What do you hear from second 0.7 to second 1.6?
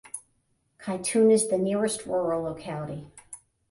Kuytun is the